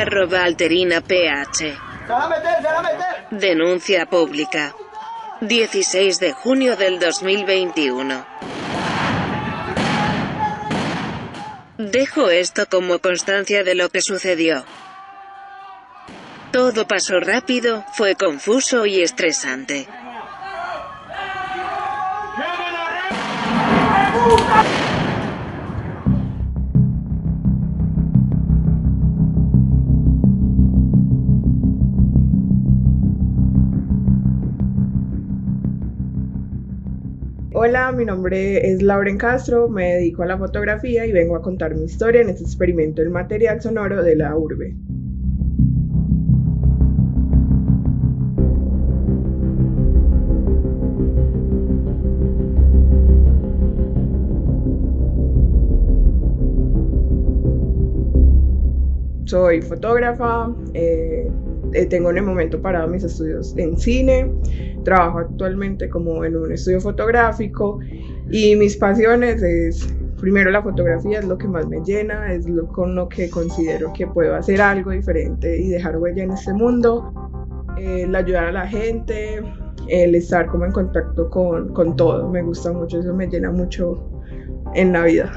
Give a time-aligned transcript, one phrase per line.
[0.00, 1.76] Arroba Alterina PH.
[3.32, 4.74] Denuncia pública.
[5.42, 8.26] 16 de junio del 2021.
[11.76, 14.64] Dejo esto como constancia de lo que sucedió.
[16.50, 19.86] Todo pasó rápido, fue confuso y estresante.
[37.62, 41.74] Hola, mi nombre es Lauren Castro, me dedico a la fotografía y vengo a contar
[41.74, 44.74] mi historia en este experimento del material sonoro de la urbe.
[59.26, 61.30] Soy fotógrafa, eh,
[61.74, 64.32] eh, tengo en el momento parado mis estudios en cine,
[64.84, 67.80] trabajo actualmente como en un estudio fotográfico
[68.30, 72.68] y mis pasiones es, primero la fotografía es lo que más me llena, es lo
[72.68, 77.12] con lo que considero que puedo hacer algo diferente y dejar huella en este mundo,
[77.78, 79.42] el ayudar a la gente,
[79.88, 84.10] el estar como en contacto con, con todo, me gusta mucho, eso me llena mucho
[84.74, 85.32] en la vida.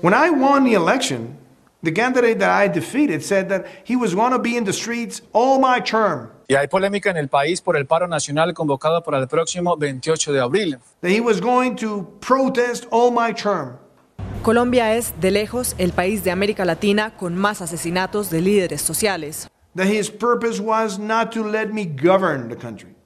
[0.00, 1.36] When I won the election,
[1.82, 5.22] the candidate that I defeated said that he was going to be in the streets
[5.32, 6.30] all my term.
[6.48, 10.32] Y hay polémica en el país por el paro nacional convocado para el próximo 28
[10.32, 10.78] de abril.
[11.00, 13.78] That he was going to protest all my term.
[14.42, 19.48] Colombia es, de lejos, el país de América Latina con más asesinatos de líderes sociales.
[19.76, 22.96] That his purpose was not to let me govern the country.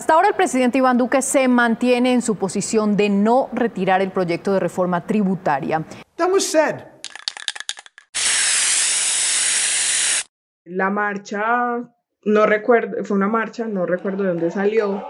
[0.00, 4.10] Hasta ahora el presidente Iván Duque se mantiene en su posición de no retirar el
[4.10, 5.84] proyecto de reforma tributaria.
[6.16, 6.89] That was said.
[10.72, 11.82] La marcha,
[12.24, 15.02] no recuerdo, fue una marcha, no recuerdo de dónde salió.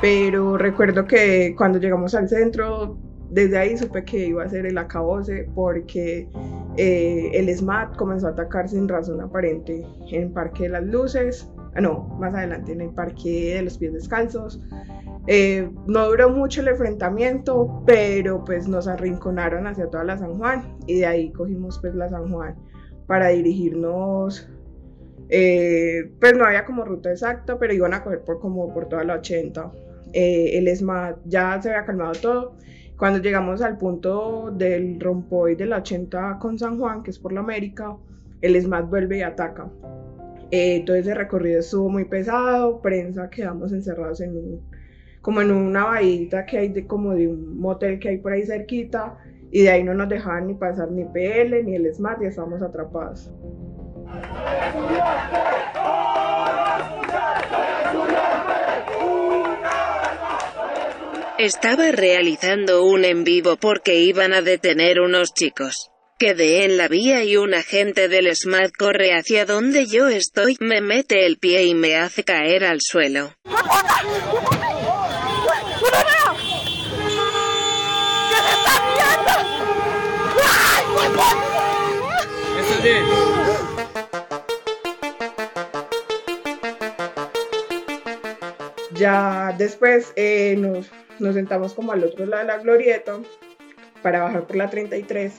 [0.00, 2.98] Pero recuerdo que cuando llegamos al centro,
[3.30, 6.28] desde ahí supe que iba a ser el acabose porque
[6.76, 11.48] eh, el SMAT comenzó a atacar sin razón aparente en Parque de las Luces,
[11.80, 14.60] no, más adelante en el Parque de los Pies Descalzos.
[15.26, 20.76] Eh, no duró mucho el enfrentamiento, pero pues nos arrinconaron hacia toda la San Juan
[20.86, 22.56] y de ahí cogimos pues la San Juan
[23.06, 24.48] para dirigirnos.
[25.28, 29.04] Eh, pues no había como ruta exacta, pero iban a coger por como por toda
[29.04, 29.70] la 80.
[30.14, 32.54] el SMAT ya se había calmado todo
[32.98, 37.32] cuando llegamos al punto del rompoy de la 80 con San Juan, que es por
[37.32, 37.96] la América,
[38.40, 39.70] el SMAT vuelve y ataca.
[40.50, 44.70] Eh, todo ese recorrido estuvo muy pesado, prensa, quedamos encerrados en un,
[45.20, 48.46] como en una bahita que hay de como de un motel que hay por ahí
[48.46, 49.18] cerquita
[49.50, 52.62] y de ahí no nos dejaban ni pasar ni PL ni el SMAT y estábamos
[52.62, 53.30] atrapados.
[61.38, 65.92] Estaba realizando un en vivo porque iban a detener unos chicos.
[66.18, 70.80] Quedé en la vía y un agente del SMAT corre hacia donde yo estoy, me
[70.80, 73.32] mete el pie y me hace caer al suelo.
[88.94, 93.18] Ya después eh, nos nos sentamos como al otro lado de la glorieta
[94.02, 95.34] para bajar por la 33.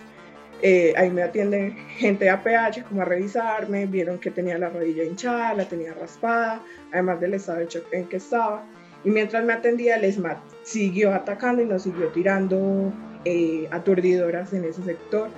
[0.61, 5.03] Eh, ahí me atienden gente de APH como a revisarme, vieron que tenía la rodilla
[5.03, 6.61] hinchada, la tenía raspada,
[6.91, 8.65] además del estado de shock en que estaba.
[9.03, 12.91] Y mientras me atendía, el SMAT siguió atacando y nos siguió tirando
[13.23, 15.29] eh, aturdidoras en ese sector.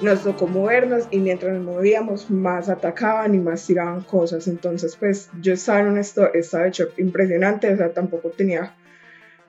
[0.00, 4.46] Nos tocó movernos y mientras nos movíamos más atacaban y más tiraban cosas.
[4.46, 8.74] Entonces pues yo estaba en un estado, de shock impresionante, o sea, tampoco tenía,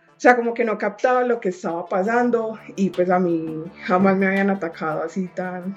[0.09, 4.17] o sea, como que no captaba lo que estaba pasando y pues a mí jamás
[4.17, 5.75] me habían atacado así tan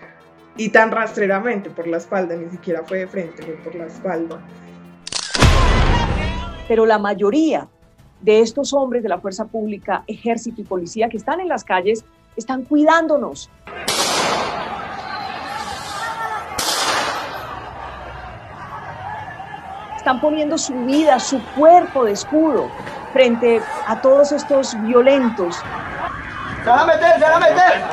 [0.56, 4.40] y tan rastreramente por la espalda, ni siquiera fue de frente, fue por la espalda.
[6.69, 7.69] Pero la mayoría
[8.20, 12.04] de estos hombres de la fuerza pública, ejército y policía que están en las calles
[12.36, 13.50] están cuidándonos.
[20.02, 22.69] Están poniendo su vida, su cuerpo de escudo
[23.12, 25.62] frente a todos estos violentos.
[26.64, 27.84] ¡Se van a meter, se van a meter!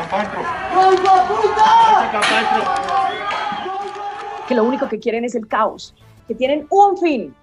[4.47, 5.93] que lo único que quieren es el caos,
[6.27, 7.35] que tienen un fin,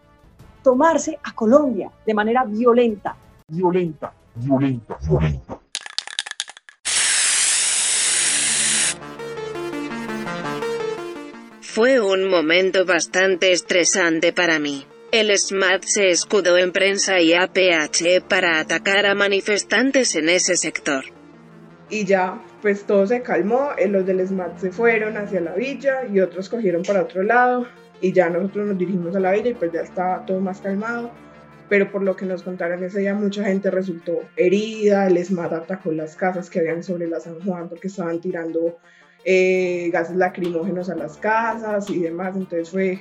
[0.65, 3.15] tomarse a Colombia de manera violenta.
[3.47, 5.56] Violenta, violenta, violenta.
[11.76, 14.87] Fue un momento bastante estresante para mí.
[15.12, 21.05] El SMAT se escudó en prensa y APH para atacar a manifestantes en ese sector.
[21.90, 26.06] Y ya, pues todo se calmó, eh, los del SMAT se fueron hacia la villa
[26.11, 27.67] y otros cogieron para otro lado
[28.00, 31.11] y ya nosotros nos dirigimos a la villa y pues ya estaba todo más calmado.
[31.69, 35.93] Pero por lo que nos contaron ese día, mucha gente resultó herida, el SMAT atacó
[35.93, 38.78] las casas que habían sobre la San Juan porque estaban tirando
[39.28, 42.37] eh, gases lacrimógenos a las casas y demás.
[42.37, 43.00] Entonces fue,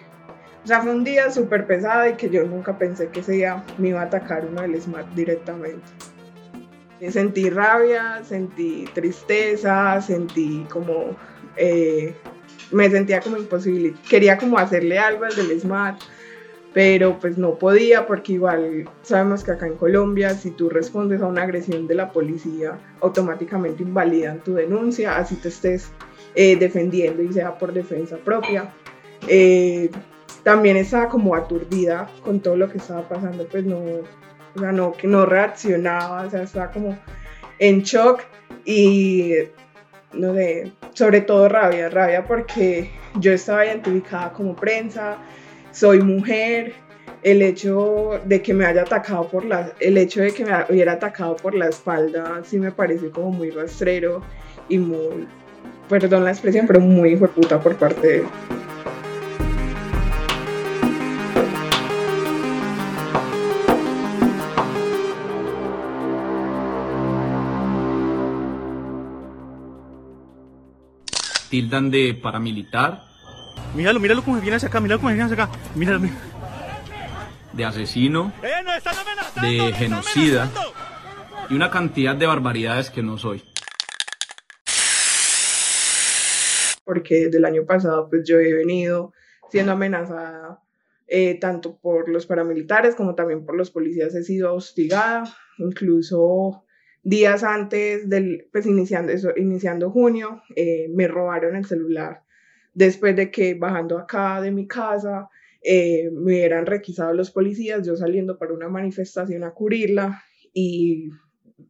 [0.64, 3.64] o sea, fue un día súper pesado y que yo nunca pensé que ese día
[3.78, 5.86] me iba a atacar uno del SMAT directamente.
[7.10, 11.16] Sentí rabia, sentí tristeza, sentí como,
[11.58, 12.16] eh,
[12.72, 13.94] me sentía como imposible.
[14.10, 16.02] Quería como hacerle algo al del SMAT,
[16.74, 21.28] pero pues no podía porque igual sabemos que acá en Colombia si tú respondes a
[21.28, 25.92] una agresión de la policía automáticamente invalidan tu denuncia, así te estés
[26.36, 28.74] eh, defendiendo y sea por defensa propia.
[29.28, 29.90] Eh,
[30.44, 34.92] también estaba como aturdida con todo lo que estaba pasando, pues no, o sea, no,
[34.92, 36.98] que no reaccionaba, o sea, estaba como
[37.58, 38.22] en shock
[38.64, 39.34] y
[40.14, 45.18] no sé, sobre todo rabia, rabia porque yo estaba identificada como prensa,
[45.72, 46.74] soy mujer,
[47.24, 50.94] el hecho de que me haya atacado por la, el hecho de que me hubiera
[50.94, 54.22] atacado por la espalda sí me pareció como muy rastrero
[54.70, 55.28] y muy
[55.88, 58.26] perdón la expresión, pero muy hijo de puta por parte de él.
[71.50, 73.06] Tildan de paramilitar.
[73.76, 75.54] Míralo, míralo cómo viene hacia acá, míralo cómo viene hacia acá.
[75.76, 76.20] Míralo, míralo.
[77.54, 78.34] De asesino.
[78.44, 79.42] ¡Eh, amenazando!
[79.42, 80.50] De genocida.
[81.50, 83.42] Y una cantidad de barbaridades que no soy.
[86.86, 89.14] Porque desde el año pasado pues yo he venido
[89.50, 90.62] siendo amenazada
[91.08, 95.26] eh, tanto por los paramilitares como también por los policías, he sido hostigada,
[95.60, 96.64] incluso
[97.04, 102.24] días antes del, pues iniciando, eso, iniciando junio, eh, me robaron el celular
[102.76, 105.30] después de que bajando acá de mi casa
[105.64, 110.24] eh, me hubieran requisado los policías, yo saliendo para una manifestación a cubrirla
[110.54, 111.10] y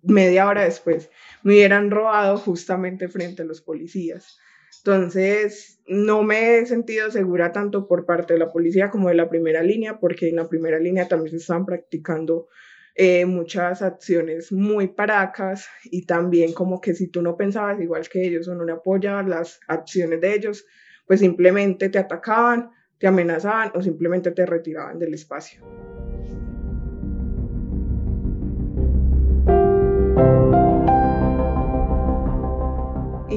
[0.01, 1.09] media hora después
[1.43, 4.37] me hubieran robado justamente frente a los policías.
[4.85, 9.27] Entonces, no me he sentido segura tanto por parte de la policía como de la
[9.27, 12.49] primera línea, porque en la primera línea también se están practicando
[12.93, 18.27] eh, muchas acciones muy paracas y también como que si tú no pensabas igual que
[18.27, 20.67] ellos o no le apoyabas las acciones de ellos,
[21.07, 25.63] pues simplemente te atacaban, te amenazaban o simplemente te retiraban del espacio.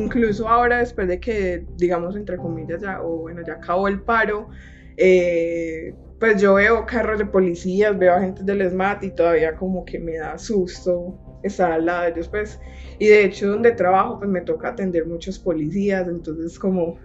[0.09, 4.49] Incluso ahora después de que, digamos, entre comillas, ya, o bueno, ya acabó el paro,
[4.97, 9.99] eh, pues yo veo carros de policías, veo agentes del SMAT y todavía como que
[9.99, 12.59] me da susto estar al lado de ellos, pues,
[12.99, 16.99] y de hecho donde trabajo, pues me toca atender muchos policías, entonces como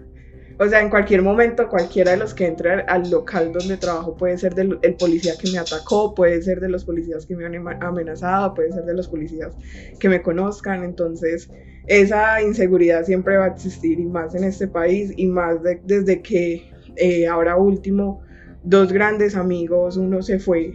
[0.60, 4.38] o sea, en cualquier momento, cualquiera de los que entre al local donde trabajo puede
[4.38, 7.55] ser del el policía que me atacó, puede ser de los policías que me han
[7.83, 9.53] amenazado, puede ser de los policías
[10.00, 10.83] que me conozcan.
[10.83, 11.50] Entonces,
[11.88, 16.72] esa inseguridad siempre va a existir y más en este país y más desde que
[16.95, 18.22] eh, ahora último,
[18.63, 20.74] dos grandes amigos, uno se fue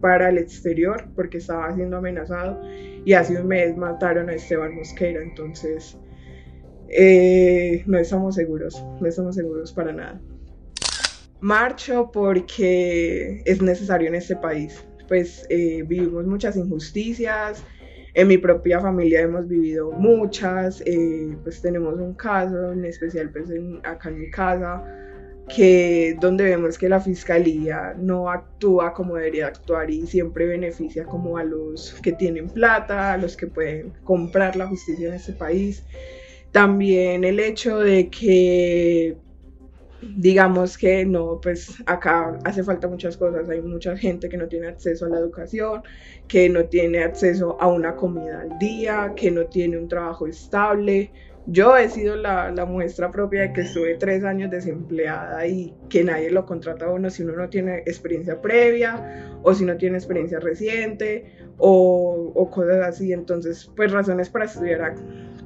[0.00, 2.60] para el exterior porque estaba siendo amenazado
[3.04, 5.22] y hace un mes mataron a Esteban Mosquera.
[5.22, 5.98] Entonces,
[6.88, 10.20] eh, no estamos seguros, no estamos seguros para nada.
[11.40, 17.62] Marcho porque es necesario en este país, pues eh, vivimos muchas injusticias,
[18.14, 23.48] en mi propia familia hemos vivido muchas, eh, pues tenemos un caso en especial pues
[23.84, 24.82] acá en mi casa,
[25.48, 31.38] que donde vemos que la fiscalía no actúa como debería actuar y siempre beneficia como
[31.38, 35.84] a los que tienen plata, a los que pueden comprar la justicia en este país.
[36.52, 39.18] También el hecho de que
[40.00, 44.68] digamos que no, pues acá hace falta muchas cosas, hay mucha gente que no tiene
[44.68, 45.82] acceso a la educación,
[46.28, 51.12] que no tiene acceso a una comida al día, que no tiene un trabajo estable,
[51.50, 56.30] Yo he sido la, muestra propia de que estuve tres años desempleada y que nadie
[56.30, 60.40] lo contrata a uno si uno no tiene experiencia previa o si no tiene experiencia
[60.40, 63.14] reciente o, o cosas así.
[63.14, 64.46] Entonces, pues razones para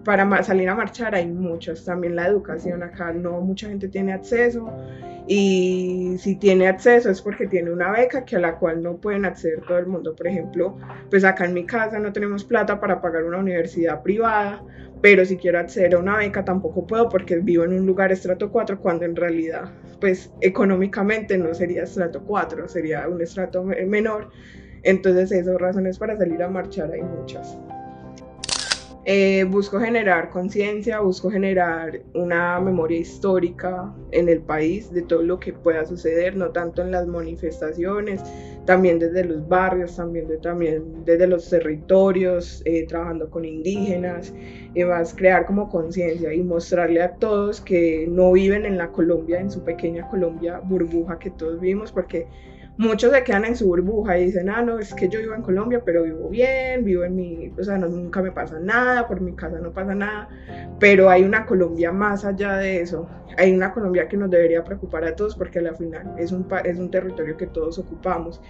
[0.04, 1.84] para salir a marchar hay muchas.
[1.84, 4.68] También la educación acá no mucha gente tiene acceso
[5.26, 9.24] y si tiene acceso es porque tiene una beca que a la cual no pueden
[9.24, 10.14] acceder todo el mundo.
[10.16, 10.76] Por ejemplo,
[11.10, 14.62] pues acá en mi casa no tenemos plata para pagar una universidad privada
[15.02, 18.50] pero si quiero acceder a una beca tampoco puedo porque vivo en un lugar estrato
[18.50, 24.30] 4 cuando en realidad pues económicamente no sería estrato 4, sería un estrato menor.
[24.84, 27.58] Entonces esas razones para salir a marchar hay muchas.
[29.04, 35.40] Eh, busco generar conciencia, busco generar una memoria histórica en el país de todo lo
[35.40, 38.22] que pueda suceder, no tanto en las manifestaciones,
[38.64, 44.32] también desde los barrios, también, de, también desde los territorios, eh, trabajando con indígenas,
[44.72, 49.40] y más crear como conciencia y mostrarle a todos que no viven en la Colombia,
[49.40, 52.28] en su pequeña Colombia burbuja que todos vivimos, porque
[52.82, 55.42] muchos se quedan en su burbuja y dicen, ah, no, es que yo vivo en
[55.42, 59.20] Colombia, pero vivo bien, vivo en mi, o sea, no, nunca me pasa nada, por
[59.20, 60.28] mi casa no pasa nada,
[60.78, 63.08] pero hay una Colombia más allá de eso,
[63.38, 66.78] hay una Colombia que nos debería preocupar a todos porque al final es un, es
[66.78, 68.40] un territorio que todos ocupamos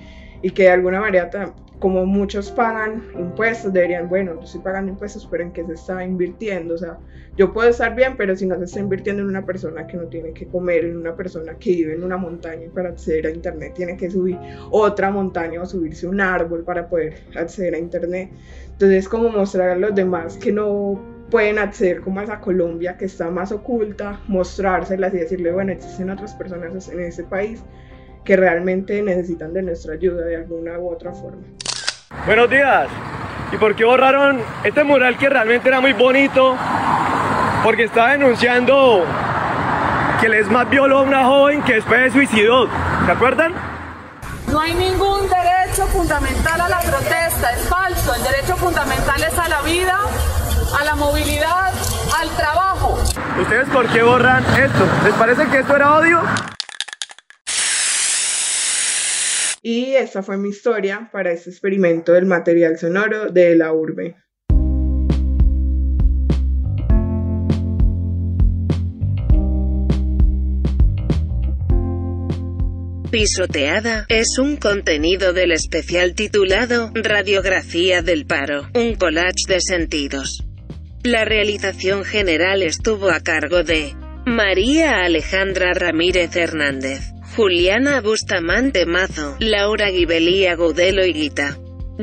[0.42, 1.30] y que de alguna manera,
[1.78, 6.04] como muchos pagan impuestos, deberían, bueno, yo estoy pagando impuestos, pero ¿en qué se está
[6.04, 6.74] invirtiendo?
[6.74, 6.98] O sea,
[7.36, 10.04] yo puedo estar bien, pero si no se está invirtiendo en una persona que no
[10.04, 13.72] tiene que comer, en una persona que vive en una montaña para acceder a Internet
[13.74, 14.38] tiene que subir
[14.70, 18.30] otra montaña o subirse un árbol para poder acceder a Internet.
[18.72, 23.06] Entonces, como mostrar a los demás que no pueden acceder como a esa Colombia que
[23.06, 27.64] está más oculta, mostrárselas y decirle, bueno, existen otras personas en ese país
[28.24, 31.42] que realmente necesitan de nuestra ayuda de alguna u otra forma.
[32.26, 32.88] Buenos días.
[33.52, 36.56] ¿Y por qué borraron este mural que realmente era muy bonito?
[37.62, 39.04] Porque estaba denunciando
[40.20, 42.68] que el ESMAD violó a una joven que después se suicidó.
[43.04, 43.52] ¿Se acuerdan?
[44.48, 48.14] No hay ningún derecho fundamental a la protesta, es falso.
[48.14, 49.98] El derecho fundamental es a la vida,
[50.78, 51.72] a la movilidad,
[52.20, 52.98] al trabajo.
[53.40, 54.86] ¿Ustedes por qué borran esto?
[55.04, 56.20] ¿Les parece que esto era odio?
[59.64, 64.16] Y esta fue mi historia para este experimento del material sonoro de la urbe.
[73.12, 80.44] Pisoteada es un contenido del especial titulado Radiografía del Paro, un collage de sentidos.
[81.04, 83.92] La realización general estuvo a cargo de
[84.24, 87.11] María Alejandra Ramírez Hernández.
[87.34, 91.56] Juliana Bustamante Mazo, Laura Gibelí Agudelo y Guita.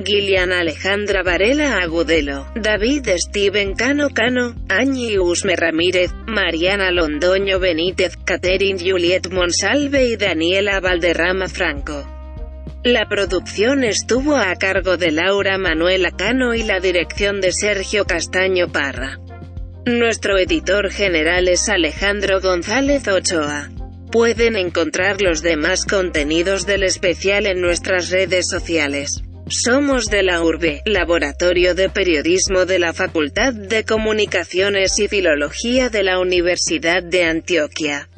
[0.04, 8.80] Gillian Alejandra Varela Agudelo, David Steven Cano Cano, Añi Usme Ramírez, Mariana Londoño Benítez, Catherine
[8.80, 12.08] Juliet Monsalve y Daniela Valderrama Franco.
[12.84, 18.72] La producción estuvo a cargo de Laura Manuela Cano y la dirección de Sergio Castaño
[18.72, 19.20] Parra.
[19.86, 23.70] Nuestro editor general es Alejandro González Ochoa.
[24.12, 29.22] Pueden encontrar los demás contenidos del especial en nuestras redes sociales.
[29.50, 36.02] Somos de la URBE, Laboratorio de Periodismo de la Facultad de Comunicaciones y Filología de
[36.02, 38.09] la Universidad de Antioquia.